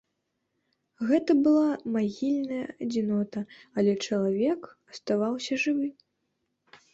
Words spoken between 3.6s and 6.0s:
але чалавек аставаўся жывы.